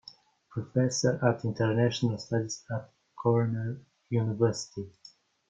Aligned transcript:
Professor 0.49 1.19
of 1.21 1.45
International 1.45 2.17
Studies 2.17 2.65
at 2.71 2.89
Cornell 3.15 3.77
University. 4.09 4.89